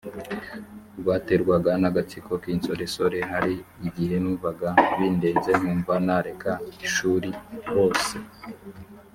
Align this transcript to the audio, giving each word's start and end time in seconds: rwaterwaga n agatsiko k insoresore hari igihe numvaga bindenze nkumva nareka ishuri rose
rwaterwaga 0.99 1.71
n 1.81 1.83
agatsiko 1.89 2.31
k 2.41 2.43
insoresore 2.55 3.17
hari 3.31 3.53
igihe 3.87 4.15
numvaga 4.23 4.67
bindenze 4.97 5.51
nkumva 5.59 5.93
nareka 6.05 6.51
ishuri 6.87 7.29
rose 7.75 8.15